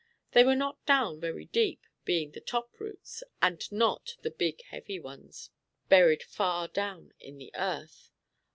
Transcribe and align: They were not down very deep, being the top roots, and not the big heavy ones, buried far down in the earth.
They 0.31 0.43
were 0.43 0.55
not 0.55 0.83
down 0.87 1.19
very 1.19 1.45
deep, 1.45 1.85
being 2.05 2.31
the 2.31 2.41
top 2.41 2.79
roots, 2.79 3.21
and 3.39 3.71
not 3.71 4.15
the 4.23 4.31
big 4.31 4.63
heavy 4.63 4.99
ones, 4.99 5.51
buried 5.89 6.23
far 6.23 6.67
down 6.67 7.13
in 7.19 7.37
the 7.37 7.51
earth. 7.53 8.09